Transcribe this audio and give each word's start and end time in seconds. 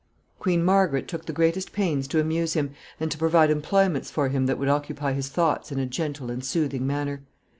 ]Queen 0.39 0.63
Margaret 0.65 1.07
took 1.07 1.27
the 1.27 1.31
greatest 1.31 1.73
pains 1.73 2.07
to 2.07 2.19
amuse 2.19 2.53
him, 2.53 2.71
and 2.99 3.11
to 3.11 3.19
provide 3.19 3.51
employments 3.51 4.09
for 4.09 4.29
him 4.29 4.47
that 4.47 4.57
would 4.57 4.67
occupy 4.67 5.13
his 5.13 5.29
thoughts 5.29 5.71
in 5.71 5.77
a 5.77 5.85
gentle 5.85 6.31
and 6.31 6.43
soothing 6.43 6.87
manner. 6.87 7.21